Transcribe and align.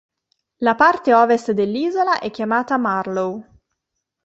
La 0.63 0.73
parte 0.73 1.13
ovest 1.13 1.51
dell'isola 1.51 2.17
è 2.17 2.31
chiamata 2.31 2.75
"Marlow". 2.75 3.45